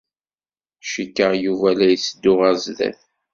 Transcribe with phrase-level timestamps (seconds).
[0.91, 3.01] Cikkeɣ Yuba la yetteddu ɣer sdat.